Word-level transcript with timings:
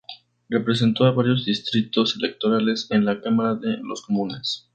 Representó 0.49 1.03
a 1.05 1.11
varios 1.11 1.45
distritos 1.45 2.15
electorales 2.15 2.87
en 2.89 3.05
la 3.05 3.21
Cámara 3.21 3.53
de 3.53 3.77
los 3.83 4.01
Comunes. 4.01 4.67